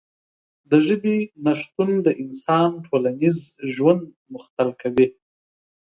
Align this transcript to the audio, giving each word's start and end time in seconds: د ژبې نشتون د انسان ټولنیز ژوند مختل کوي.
د 0.69 0.71
ژبې 0.87 1.15
نشتون 1.45 1.89
د 2.05 2.07
انسان 2.23 2.69
ټولنیز 2.85 3.37
ژوند 3.73 4.03
مختل 4.33 4.69
کوي. 4.81 5.07